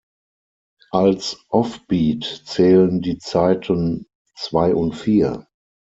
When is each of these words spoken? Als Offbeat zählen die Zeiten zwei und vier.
Als 0.89 1.45
Offbeat 1.49 2.23
zählen 2.45 3.01
die 3.03 3.19
Zeiten 3.19 4.07
zwei 4.35 4.73
und 4.73 4.93
vier. 4.93 5.45